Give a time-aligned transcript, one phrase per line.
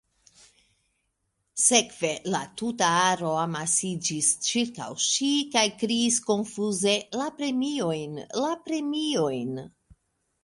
[1.63, 9.53] Sekve, la tuta aro amasiĝis ĉirkaŭ ŝi kaj kriis konfuze “La premiojn, la premiojn.”